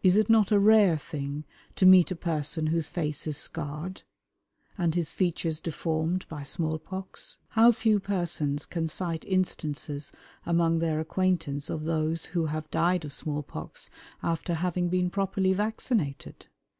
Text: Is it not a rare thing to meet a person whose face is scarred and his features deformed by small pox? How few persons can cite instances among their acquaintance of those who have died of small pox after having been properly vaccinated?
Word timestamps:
Is 0.00 0.16
it 0.16 0.30
not 0.30 0.52
a 0.52 0.60
rare 0.60 0.96
thing 0.96 1.42
to 1.74 1.84
meet 1.86 2.12
a 2.12 2.14
person 2.14 2.68
whose 2.68 2.88
face 2.88 3.26
is 3.26 3.36
scarred 3.36 4.02
and 4.78 4.94
his 4.94 5.10
features 5.10 5.58
deformed 5.58 6.24
by 6.28 6.44
small 6.44 6.78
pox? 6.78 7.38
How 7.48 7.72
few 7.72 7.98
persons 7.98 8.64
can 8.64 8.86
cite 8.86 9.24
instances 9.24 10.12
among 10.46 10.78
their 10.78 11.00
acquaintance 11.00 11.68
of 11.68 11.82
those 11.82 12.26
who 12.26 12.46
have 12.46 12.70
died 12.70 13.04
of 13.04 13.12
small 13.12 13.42
pox 13.42 13.90
after 14.22 14.54
having 14.54 14.88
been 14.88 15.10
properly 15.10 15.52
vaccinated? 15.52 16.46